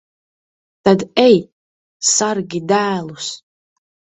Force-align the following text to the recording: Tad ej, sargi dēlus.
Tad 0.87 1.03
ej, 1.25 1.37
sargi 2.13 2.65
dēlus. 2.73 3.31